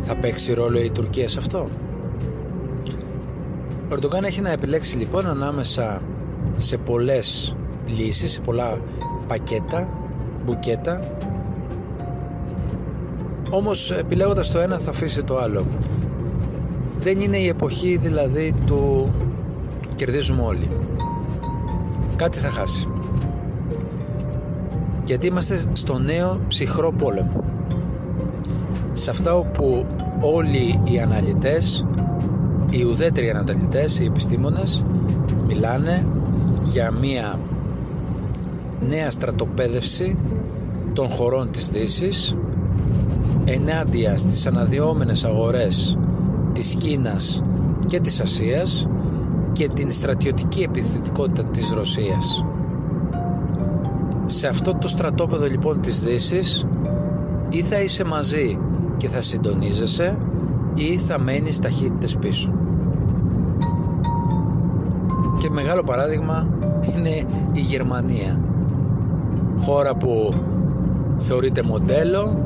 Θα 0.01 0.17
παίξει 0.17 0.53
ρόλο 0.53 0.83
η 0.83 0.91
Τουρκία 0.91 1.29
σε 1.29 1.39
αυτό; 1.39 1.69
Ο 3.91 3.95
Ερντογκάν 3.95 4.25
έχει 4.25 4.41
να 4.41 4.51
επιλέξει 4.51 4.97
λοιπόν 4.97 5.27
ανάμεσα 5.27 6.03
σε 6.57 6.77
πολλές 6.77 7.57
λύσεις, 7.87 8.33
σε 8.33 8.41
πολλά 8.41 8.81
πακέτα, 9.27 9.89
μπουκέτα 10.45 11.17
όμως 13.51 13.91
επιλέγοντας 13.91 14.51
το 14.51 14.59
ένα 14.59 14.79
θα 14.79 14.91
αφήσει 14.91 15.23
το 15.23 15.39
άλλο 15.39 15.67
δεν 17.03 17.21
είναι 17.21 17.37
η 17.37 17.49
εποχή 17.49 17.97
δηλαδή 17.97 18.55
του 18.67 19.13
κερδίζουμε 19.95 20.43
όλοι. 20.43 20.69
Κάτι 22.17 22.39
θα 22.39 22.51
χάσει. 22.51 22.89
Γιατί 25.05 25.27
είμαστε 25.27 25.63
στο 25.73 25.99
νέο 25.99 26.41
ψυχρό 26.49 26.93
πόλεμο. 26.93 27.45
Σε 28.93 29.11
αυτά 29.11 29.37
όπου 29.37 29.87
όλοι 30.21 30.81
οι 30.85 31.01
αναλυτές, 31.01 31.87
οι 32.71 32.83
ουδέτεροι 32.83 33.31
αναλυτές, 33.31 34.01
οι 34.01 34.05
επιστήμονες 34.05 34.85
μιλάνε 35.47 36.07
για 36.65 36.91
μία 36.91 37.39
νέα 38.89 39.11
στρατοπέδευση 39.11 40.19
των 40.93 41.09
χωρών 41.09 41.51
της 41.51 41.71
Δύσης 41.71 42.37
ενάντια 43.45 44.17
στις 44.17 44.47
αναδυόμενες 44.47 45.25
αγορές 45.25 45.99
της 46.53 46.75
Κίνας 46.75 47.43
και 47.87 48.01
της 48.01 48.21
Ασίας 48.21 48.89
και 49.53 49.69
την 49.69 49.93
στρατιωτική 49.93 50.63
επιθετικότητα 50.63 51.49
της 51.49 51.73
Ρωσίας. 51.73 52.45
Σε 54.25 54.47
αυτό 54.47 54.75
το 54.75 54.89
στρατόπεδο 54.89 55.47
λοιπόν 55.47 55.81
της 55.81 56.03
Δύσης 56.03 56.67
ή 57.49 57.63
θα 57.63 57.81
είσαι 57.81 58.05
μαζί 58.05 58.59
και 58.97 59.09
θα 59.09 59.21
συντονίζεσαι 59.21 60.19
ή 60.75 60.99
θα 60.99 61.21
μένεις 61.21 61.59
ταχύτητες 61.59 62.17
πίσω. 62.17 62.53
Και 65.41 65.51
μεγάλο 65.51 65.83
παράδειγμα 65.83 66.49
είναι 66.97 67.25
η 67.53 67.61
Γερμανία. 67.61 68.42
Χώρα 69.65 69.95
που 69.95 70.35
θεωρείται 71.19 71.63
μοντέλο 71.63 72.41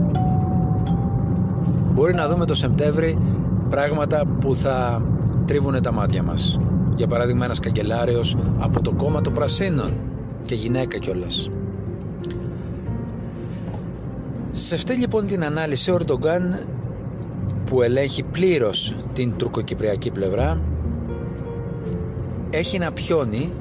μπορεί 1.92 2.14
να 2.14 2.28
δούμε 2.28 2.44
το 2.44 2.54
Σεπτέμβρη 2.54 3.18
πράγματα 3.68 4.22
που 4.40 4.54
θα 4.54 5.02
τρίβουν 5.44 5.82
τα 5.82 5.92
μάτια 5.92 6.22
μας. 6.22 6.58
Για 6.96 7.06
παράδειγμα 7.06 7.44
ένας 7.44 7.60
καγκελάριος 7.60 8.36
από 8.58 8.82
το 8.82 8.92
κόμμα 8.92 9.20
των 9.20 9.32
Πρασίνων 9.32 9.90
και 10.42 10.54
γυναίκα 10.54 10.98
κιόλας. 10.98 11.50
Σε 14.52 14.74
αυτή 14.74 14.94
λοιπόν 14.94 15.26
την 15.26 15.44
ανάλυση 15.44 15.90
ο 15.90 15.94
Ορντογκάν 15.94 16.66
που 17.64 17.82
ελέγχει 17.82 18.22
πλήρως 18.22 18.94
την 19.12 19.36
τουρκοκυπριακή 19.36 20.10
πλευρά 20.10 20.60
έχει 22.50 22.76
ένα 22.76 22.92
πιόνι 22.92 23.52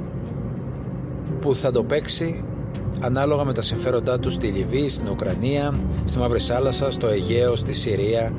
που 1.40 1.56
θα 1.56 1.72
το 1.72 1.84
παίξει 1.84 2.44
ανάλογα 3.00 3.44
με 3.44 3.54
τα 3.54 3.62
συμφέροντά 3.62 4.20
τους 4.20 4.34
στη 4.34 4.48
Λιβύη, 4.48 4.90
στην 4.90 5.08
Ουκρανία, 5.08 5.74
στη 6.06 6.18
Μαύρη 6.18 6.40
Σάλασσα, 6.40 6.92
στο 6.92 7.08
Αιγαίο, 7.08 7.56
στη 7.56 7.74
Συρία, 7.74 8.34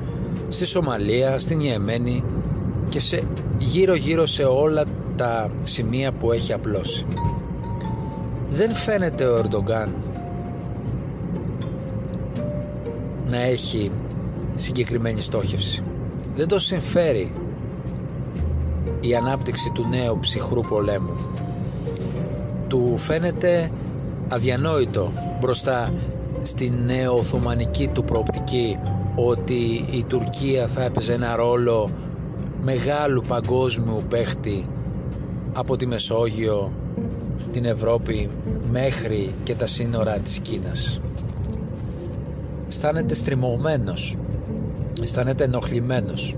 στη 0.49 0.67
Σομαλία, 0.67 1.39
στην 1.39 1.61
Ιεμένη 1.61 2.25
και 2.89 3.01
σε 3.01 3.23
γύρω 3.59 3.95
γύρω 3.95 4.27
σε 4.27 4.45
όλα 4.45 4.85
τα 5.17 5.51
σημεία 5.65 6.13
που 6.13 6.33
έχει 6.33 6.53
απλώσει. 6.53 7.07
Δεν 8.51 8.75
φαίνεται 8.75 9.25
ο 9.25 9.37
Ερντογκάν 9.37 9.95
να 13.29 13.41
έχει 13.41 13.91
συγκεκριμένη 14.57 15.21
στόχευση. 15.21 15.83
Δεν 16.37 16.49
το 16.49 16.59
συμφέρει 16.59 17.35
η 19.01 19.15
ανάπτυξη 19.15 19.71
του 19.71 19.87
νέου 19.89 20.19
ψυχρού 20.19 20.61
πολέμου. 20.61 21.15
Του 22.69 22.97
φαίνεται 22.97 23.71
αδιανόητο 24.29 25.13
μπροστά 25.41 25.93
στην 26.43 26.73
νέο 26.85 27.15
Οθωμανική 27.15 27.89
του 27.89 28.05
προοπτική 28.05 28.79
ότι 29.15 29.85
η 29.91 30.05
Τουρκία 30.05 30.67
θα 30.67 30.83
έπαιζε 30.83 31.13
ένα 31.13 31.37
ρόλο 31.37 31.91
μεγάλου 32.63 33.23
παγκόσμιου 33.29 34.03
παίχτη 34.09 34.69
από 35.53 35.77
τη 35.77 35.87
Μεσόγειο, 35.87 36.73
την 37.51 37.65
Ευρώπη 37.65 38.31
μέχρι 38.71 39.35
και 39.45 39.55
τα 39.55 39.67
σύνορα 39.67 40.19
της 40.19 40.39
Κίνας. 40.39 41.01
Αισθάνεται 42.69 43.15
στριμωγμένος, 43.15 44.17
αισθάνεται 45.03 45.45
ενοχλημένος. 45.45 46.37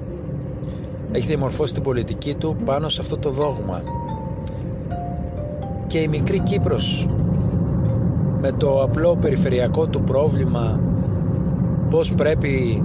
Έχει 1.12 1.26
διαμορφώσει 1.26 1.74
την 1.74 1.82
πολιτική 1.82 2.34
του 2.34 2.56
πάνω 2.64 2.88
σε 2.88 3.00
αυτό 3.00 3.16
το 3.16 3.30
δόγμα. 3.30 3.82
Και 5.86 5.98
η 5.98 6.08
μικρή 6.08 6.40
Κύπρος 6.40 7.08
με 8.40 8.52
το 8.52 8.82
απλό 8.82 9.16
περιφερειακό 9.20 9.86
του 9.86 10.00
πρόβλημα 10.00 10.80
πώς 11.90 12.14
πρέπει 12.14 12.82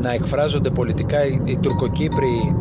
να 0.00 0.12
εκφράζονται 0.12 0.70
πολιτικά 0.70 1.18
οι 1.44 1.56
Τουρκοκύπροι 1.56 2.56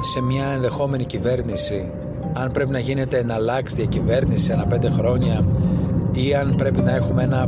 σε 0.00 0.22
μια 0.22 0.46
ενδεχόμενη 0.46 1.04
κυβέρνηση. 1.04 1.92
Αν 2.32 2.50
πρέπει 2.50 2.70
να 2.70 2.78
γίνεται 2.78 3.18
εναλλάξει 3.18 3.74
διακυβέρνηση 3.74 4.52
ένα 4.52 4.66
πέντε 4.66 4.90
χρόνια 4.90 5.44
ή 6.12 6.34
αν 6.34 6.54
πρέπει 6.54 6.80
να 6.80 6.94
έχουμε 6.94 7.22
ένα 7.22 7.46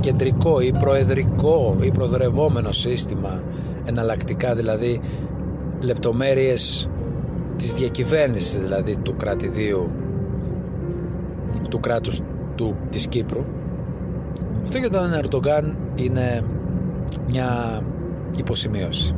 κεντρικό 0.00 0.60
ή 0.60 0.72
προεδρικό 0.80 1.76
ή 1.80 1.90
προδρευόμενο 1.90 2.72
σύστημα 2.72 3.42
εναλλακτικά 3.84 4.54
δηλαδή 4.54 5.00
λεπτομέρειες 5.80 6.88
της 7.56 7.74
διακυβέρνησης 7.74 8.60
δηλαδή 8.60 8.96
του 8.96 9.14
κρατηδίου 9.16 9.90
του 11.68 11.80
κράτους 11.80 12.20
του, 12.56 12.76
της 12.90 13.06
Κύπρου. 13.06 13.44
Αυτό 14.62 14.78
για 14.78 14.90
τον 14.90 15.12
Ερντογκάν 15.12 15.76
είναι 15.94 16.42
μια 17.28 17.80
υποσημείωση. 18.36 19.14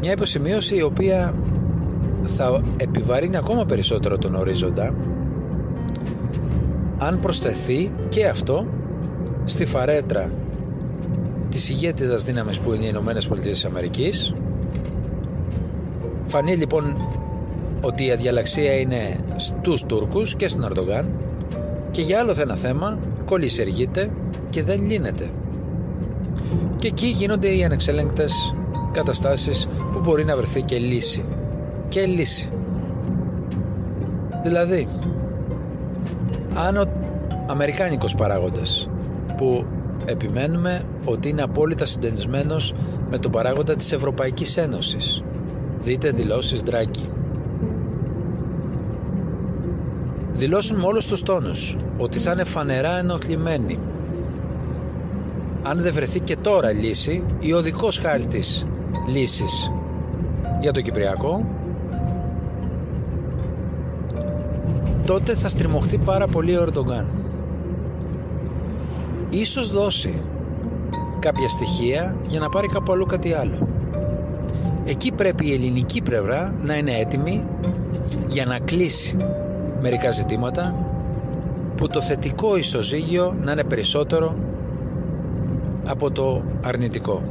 Μια 0.00 0.12
υποσημείωση 0.12 0.76
η 0.76 0.82
οποία 0.82 1.34
θα 2.22 2.60
επιβαρύνει 2.76 3.36
ακόμα 3.36 3.64
περισσότερο 3.64 4.18
τον 4.18 4.34
ορίζοντα 4.34 4.94
αν 6.98 7.20
προσθεθεί 7.20 7.90
και 8.08 8.26
αυτό 8.26 8.66
στη 9.44 9.64
φαρέτρα 9.64 10.30
της 11.48 11.68
ηγέτιδας 11.68 12.24
δύναμης 12.24 12.58
που 12.58 12.72
είναι 12.72 12.84
οι 12.84 12.88
Ηνωμένες 12.90 13.26
Πολιτείες 13.26 13.54
της 13.54 13.64
Αμερικής. 13.64 14.32
Φανεί 16.24 16.56
λοιπόν 16.56 16.96
ότι 17.80 18.04
η 18.06 18.10
αδιαλαξία 18.10 18.72
είναι 18.72 19.16
στους 19.36 19.84
Τούρκους 19.84 20.36
και 20.36 20.48
στον 20.48 20.64
Αρντογάν 20.64 21.08
και 21.90 22.02
για 22.02 22.18
άλλο 22.18 22.36
ένα 22.40 22.56
θέμα 22.56 22.98
κολλησεργείται 23.24 24.10
και 24.50 24.62
δεν 24.62 24.86
λύνεται. 24.86 25.30
Και 26.76 26.86
εκεί 26.86 27.06
γίνονται 27.06 27.56
οι 27.56 27.64
ανεξέλεγκτες 27.64 28.54
καταστάσεις 28.92 29.68
που 29.92 30.00
μπορεί 30.00 30.24
να 30.24 30.36
βρεθεί 30.36 30.62
και 30.62 30.78
λύση. 30.78 31.24
Και 31.88 32.06
λύση. 32.06 32.50
Δηλαδή, 34.42 34.88
αν 36.54 36.76
ο 36.76 36.84
Αμερικάνικος 37.46 38.14
παράγοντας 38.14 38.88
που 39.36 39.64
επιμένουμε 40.04 40.82
ότι 41.04 41.28
είναι 41.28 41.42
απόλυτα 41.42 41.84
συντενισμένος 41.84 42.74
με 43.10 43.18
τον 43.18 43.30
παράγοντα 43.30 43.76
της 43.76 43.92
Ευρωπαϊκής 43.92 44.56
Ένωσης. 44.56 45.22
Δείτε 45.78 46.10
δηλώσεις 46.10 46.62
Ντράκη. 46.62 47.08
Δηλώσουν 50.40 50.76
με 50.76 50.86
όλους 50.86 51.06
τους 51.06 51.22
τόνους 51.22 51.76
ότι 51.98 52.18
θα 52.18 52.32
είναι 52.32 52.44
φανερά 52.44 52.98
ενοχλημένοι. 52.98 53.78
Αν 55.62 55.78
δεν 55.78 55.92
βρεθεί 55.92 56.20
και 56.20 56.36
τώρα 56.36 56.72
λύση 56.72 57.24
ή 57.40 57.52
ο 57.52 57.62
δικός 57.62 57.98
χάρτης 57.98 58.66
λύσης 59.06 59.70
για 60.60 60.72
το 60.72 60.80
Κυπριακό 60.80 61.46
τότε 65.06 65.34
θα 65.34 65.48
στριμωχτεί 65.48 65.98
πάρα 65.98 66.26
πολύ 66.26 66.56
ο 66.56 66.62
Ερντογκάν. 66.62 67.06
Ίσως 69.30 69.70
δώσει 69.70 70.22
κάποια 71.18 71.48
στοιχεία 71.48 72.16
για 72.28 72.40
να 72.40 72.48
πάρει 72.48 72.66
κάπου 72.66 72.92
αλλού 72.92 73.06
κάτι 73.06 73.32
άλλο. 73.32 73.68
Εκεί 74.84 75.12
πρέπει 75.12 75.46
η 75.46 75.52
ελληνική 75.52 76.02
πλευρά 76.02 76.54
να 76.64 76.74
είναι 76.74 76.98
έτοιμη 76.98 77.46
για 78.28 78.44
να 78.46 78.58
κλείσει 78.58 79.16
μερικά 79.80 80.10
ζητήματα 80.10 80.74
που 81.76 81.86
το 81.86 82.02
θετικό 82.02 82.56
ισοζύγιο 82.56 83.36
να 83.42 83.52
είναι 83.52 83.64
περισσότερο 83.64 84.34
από 85.86 86.10
το 86.10 86.42
αρνητικό. 86.62 87.22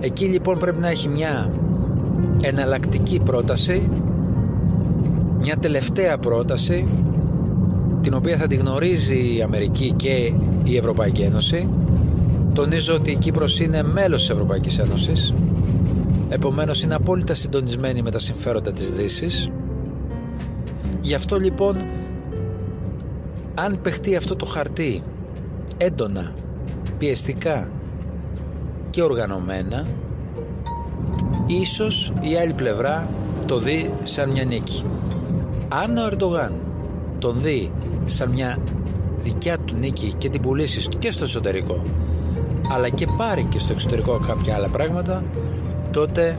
Εκεί 0.00 0.24
λοιπόν 0.24 0.58
πρέπει 0.58 0.80
να 0.80 0.88
έχει 0.88 1.08
μια 1.08 1.50
εναλλακτική 2.40 3.20
πρόταση, 3.24 3.88
μια 5.40 5.56
τελευταία 5.56 6.18
πρόταση 6.18 6.84
την 8.00 8.14
οποία 8.14 8.36
θα 8.36 8.46
τη 8.46 8.54
γνωρίζει 8.54 9.36
η 9.36 9.42
Αμερική 9.42 9.92
και 9.96 10.32
η 10.64 10.76
Ευρωπαϊκή 10.76 11.22
Ένωση. 11.22 11.68
Τονίζω 12.54 12.94
ότι 12.94 13.10
η 13.10 13.16
Κύπρος 13.16 13.60
είναι 13.60 13.82
μέλος 13.82 14.20
της 14.20 14.30
Ευρωπαϊκής 14.30 14.78
Ένωσης, 14.78 15.34
επομένως 16.28 16.82
είναι 16.82 16.94
απόλυτα 16.94 17.34
συντονισμένη 17.34 18.02
με 18.02 18.10
τα 18.10 18.18
συμφέροντα 18.18 18.72
της 18.72 18.92
Δύσης 18.92 19.50
Γι' 21.02 21.14
αυτό 21.14 21.36
λοιπόν 21.36 21.76
αν 23.54 23.80
παιχτεί 23.82 24.16
αυτό 24.16 24.36
το 24.36 24.46
χαρτί 24.46 25.02
έντονα, 25.76 26.34
πιεστικά 26.98 27.70
και 28.90 29.02
οργανωμένα 29.02 29.86
ίσως 31.46 32.12
η 32.20 32.36
άλλη 32.36 32.52
πλευρά 32.52 33.10
το 33.46 33.58
δει 33.58 33.94
σαν 34.02 34.30
μια 34.30 34.44
νίκη. 34.44 34.84
Αν 35.68 35.96
ο 35.96 36.08
Ερντογάν 36.10 36.52
τον 37.18 37.40
δει 37.40 37.72
σαν 38.04 38.30
μια 38.30 38.58
δικιά 39.18 39.58
του 39.58 39.74
νίκη 39.74 40.12
και 40.18 40.28
την 40.28 40.40
πουλήσει 40.40 40.88
και 40.98 41.10
στο 41.10 41.24
εσωτερικό 41.24 41.82
αλλά 42.72 42.88
και 42.88 43.06
πάρει 43.16 43.44
και 43.44 43.58
στο 43.58 43.72
εξωτερικό 43.72 44.20
κάποια 44.26 44.54
άλλα 44.54 44.68
πράγματα 44.68 45.24
τότε 45.90 46.38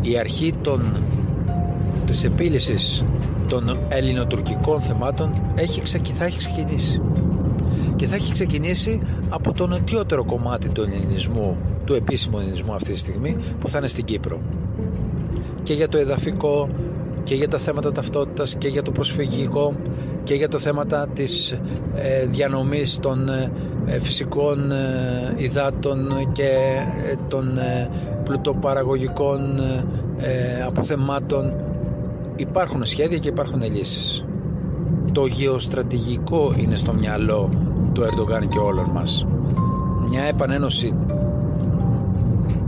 η 0.00 0.18
αρχή 0.18 0.52
των, 0.62 0.92
της 2.06 2.24
επίλυσης 2.24 3.04
των 3.48 3.86
ελληνοτουρκικών 3.88 4.80
θεμάτων 4.80 5.32
έχει, 5.54 5.80
θα 6.14 6.24
έχει 6.24 6.38
ξεκινήσει. 6.38 7.00
Και 7.96 8.06
θα 8.06 8.14
έχει 8.14 8.32
ξεκινήσει 8.32 9.02
από 9.28 9.52
το 9.52 9.66
νοτιότερο 9.66 10.24
κομμάτι 10.24 10.68
του 10.68 10.82
ελληνισμού 10.82 11.58
του 11.84 11.94
επίσημου 11.94 12.38
ελληνισμού 12.38 12.74
αυτή 12.74 12.92
τη 12.92 12.98
στιγμή 12.98 13.36
που 13.58 13.68
θα 13.68 13.78
είναι 13.78 13.88
στην 13.88 14.04
Κύπρο. 14.04 14.40
Και 15.62 15.74
για 15.74 15.88
το 15.88 15.98
εδαφικό 15.98 16.68
και 17.22 17.34
για 17.34 17.48
τα 17.48 17.58
θέματα 17.58 17.92
ταυτότητας 17.92 18.54
και 18.58 18.68
για 18.68 18.82
το 18.82 18.90
προσφυγικό 18.90 19.74
και 20.22 20.34
για 20.34 20.48
το 20.48 20.58
θέματα 20.58 21.08
της 21.08 21.58
ε, 21.94 22.26
διανομής 22.26 22.98
των 22.98 23.28
ε, 23.28 23.52
ε, 23.86 23.98
φυσικών 23.98 24.70
ε, 24.70 25.34
υδάτων 25.36 26.28
και 26.32 26.50
ε, 27.10 27.14
των 27.28 27.58
πλουτοπαραγωγικών 28.24 29.40
αποθεμάτων 30.66 31.52
υπάρχουν 32.36 32.84
σχέδια 32.84 33.18
και 33.18 33.28
υπάρχουν 33.28 33.62
λύσεις. 33.62 34.24
Το 35.12 35.26
γεωστρατηγικό 35.26 36.54
είναι 36.58 36.76
στο 36.76 36.92
μυαλό 36.92 37.50
του 37.92 38.02
Ερντογκάν 38.02 38.48
και 38.48 38.58
όλων 38.58 38.90
μας. 38.90 39.26
Μια 40.08 40.22
επανένωση 40.22 40.92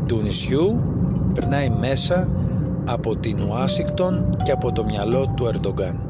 του 0.07 0.21
νησιού 0.23 0.83
περνάει 1.35 1.71
μέσα 1.81 2.29
από 2.85 3.17
την 3.17 3.43
Ουάσιγκτον 3.43 4.37
και 4.43 4.53
από 4.53 4.73
το 4.73 4.85
μυαλό 4.85 5.33
του 5.37 5.47
Ερντογκάν 5.47 6.07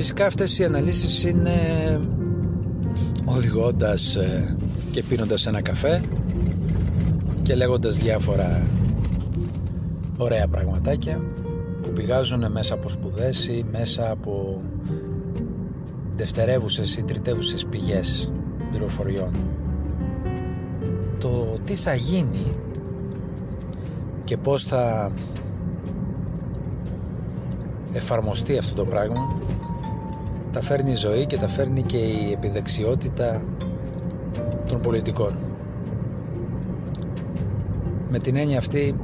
Φυσικά 0.00 0.26
αυτές 0.26 0.58
οι 0.58 0.64
αναλύσεις 0.64 1.24
είναι 1.24 1.50
οδηγώντας 3.24 4.16
ε, 4.16 4.56
και 4.90 5.02
πίνοντας 5.02 5.46
ένα 5.46 5.62
καφέ 5.62 6.02
και 7.42 7.54
λέγοντας 7.54 7.98
διάφορα 7.98 8.66
ωραία 10.18 10.48
πραγματάκια 10.48 11.22
που 11.82 11.90
πηγάζουν 11.90 12.52
μέσα 12.52 12.74
από 12.74 12.88
σπουδές 12.88 13.46
ή 13.46 13.64
μέσα 13.72 14.10
από 14.10 14.62
δευτερεύουσες 16.16 16.96
ή 16.96 17.04
τριτεύουσες 17.04 17.66
πηγές 17.66 18.32
πληροφοριών. 18.70 19.34
Το 21.18 21.58
τι 21.64 21.74
θα 21.74 21.94
γίνει 21.94 22.46
και 24.24 24.36
πώς 24.36 24.64
θα 24.64 25.12
εφαρμοστεί 27.92 28.58
αυτό 28.58 28.74
το 28.74 28.84
πράγμα 28.84 29.38
τα 30.52 30.62
φέρνει 30.62 30.90
η 30.90 30.94
ζωή 30.94 31.26
και 31.26 31.36
τα 31.36 31.48
φέρνει 31.48 31.82
και 31.82 31.96
η 31.96 32.32
επιδεξιότητα 32.32 33.44
των 34.70 34.80
πολιτικών. 34.80 35.36
Με 38.10 38.18
την 38.18 38.36
έννοια 38.36 38.58
αυτή 38.58 38.94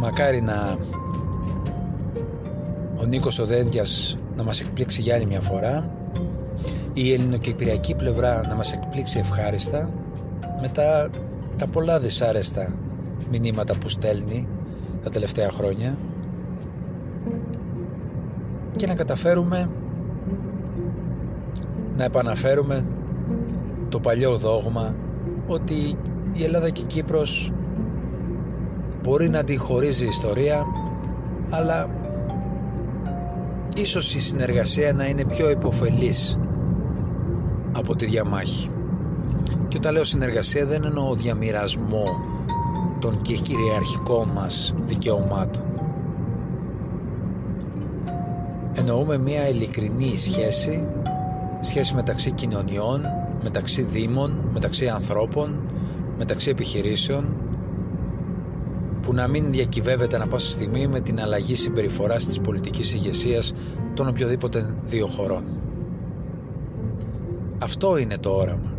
μακάρι 0.00 0.40
να 0.40 0.76
ο 3.00 3.04
Νίκος 3.04 3.38
ο 3.38 3.46
να 4.36 4.42
μας 4.42 4.60
εκπλήξει 4.60 5.00
για 5.00 5.14
άλλη 5.14 5.26
μια 5.26 5.40
φορά 5.40 5.90
η 6.92 7.12
ελληνοκυπριακή 7.12 7.94
πλευρά 7.94 8.46
να 8.48 8.54
μας 8.54 8.72
εκπλήξει 8.72 9.18
ευχάριστα 9.18 9.92
μετά 10.60 11.10
τα 11.56 11.66
πολλά 11.66 11.98
δυσάρεστα 11.98 12.74
μηνύματα 13.30 13.78
που 13.78 13.88
στέλνει 13.88 14.48
τα 15.02 15.10
τελευταία 15.10 15.50
χρόνια 15.50 15.98
και 18.76 18.86
να 18.86 18.94
καταφέρουμε 18.94 19.70
να 22.00 22.06
επαναφέρουμε 22.06 22.86
το 23.88 24.00
παλιό 24.00 24.36
δόγμα 24.36 24.94
ότι 25.46 25.74
η 26.32 26.44
Ελλάδα 26.44 26.70
και 26.70 26.80
η 26.80 26.84
Κύπρος 26.84 27.52
μπορεί 29.02 29.28
να 29.28 29.44
την 29.44 29.58
χωρίζει 29.58 30.04
η 30.04 30.08
ιστορία 30.08 30.64
αλλά 31.50 31.86
ίσως 33.76 34.14
η 34.14 34.20
συνεργασία 34.20 34.92
να 34.92 35.06
είναι 35.06 35.24
πιο 35.24 35.50
υποφελής 35.50 36.38
από 37.72 37.96
τη 37.96 38.06
διαμάχη. 38.06 38.68
Και 39.68 39.76
όταν 39.76 39.92
λέω 39.92 40.04
συνεργασία 40.04 40.66
δεν 40.66 40.84
εννοώ 40.84 41.14
διαμοιρασμό 41.14 42.04
των 42.98 43.20
κυριαρχικών 43.20 44.28
μας 44.28 44.74
δικαιωμάτων. 44.84 45.62
Εννοούμε 48.74 49.18
μια 49.18 49.48
ειλικρινή 49.48 50.16
σχέση 50.16 50.86
σχέση 51.60 51.94
μεταξύ 51.94 52.30
κοινωνιών 52.30 53.02
μεταξύ 53.42 53.82
δήμων, 53.82 54.50
μεταξύ 54.52 54.88
ανθρώπων 54.88 55.58
μεταξύ 56.20 56.50
επιχειρήσεων 56.50 57.24
που 59.02 59.12
να 59.14 59.28
μην 59.28 59.52
διακυβεύεται 59.52 60.16
ανα 60.16 60.26
πάσα 60.26 60.50
στιγμή 60.50 60.86
με 60.86 61.00
την 61.00 61.20
αλλαγή 61.20 61.54
συμπεριφοράς 61.54 62.24
της 62.24 62.40
πολιτικής 62.40 62.94
ηγεσίας 62.94 63.52
των 63.94 64.08
οποιοδήποτε 64.08 64.74
δύο 64.82 65.06
χωρών. 65.06 65.44
Αυτό 67.58 67.96
είναι 67.96 68.18
το 68.18 68.30
όραμα. 68.30 68.72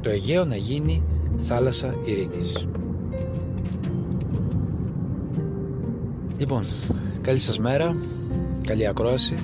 Το 0.00 0.10
Αιγαίο 0.10 0.44
να 0.44 0.56
γίνει 0.56 1.02
θάλασσα 1.36 1.94
ειρήνης. 2.04 2.66
Λοιπόν, 6.38 6.64
καλή 7.20 7.38
σας 7.38 7.58
μέρα, 7.58 7.96
καλή 8.66 8.86
ακρόαση. 8.86 9.38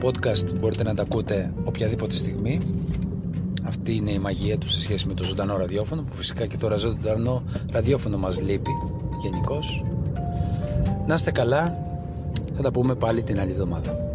Τα 0.00 0.08
podcast 0.08 0.58
μπορείτε 0.60 0.82
να 0.82 0.94
τα 0.94 1.02
ακούτε 1.02 1.52
οποιαδήποτε 1.64 2.16
στιγμή. 2.16 2.60
Αυτή 3.64 3.94
είναι 3.94 4.10
η 4.10 4.18
μαγεία 4.18 4.58
τους 4.58 4.72
σε 4.72 4.80
σχέση 4.80 5.06
με 5.06 5.14
το 5.14 5.24
ζωντανό 5.24 5.56
ραδιόφωνο 5.56 6.02
που 6.02 6.16
φυσικά 6.16 6.46
και 6.46 6.56
το 6.56 6.78
ζωντανό 6.78 7.42
ραδιόφωνο 7.70 8.16
μας 8.16 8.40
λείπει 8.40 8.70
γενικώς. 9.22 9.84
Να 11.06 11.14
είστε 11.14 11.30
καλά, 11.30 11.78
θα 12.56 12.62
τα 12.62 12.70
πούμε 12.70 12.94
πάλι 12.94 13.22
την 13.22 13.40
άλλη 13.40 13.50
εβδομάδα. 13.50 14.07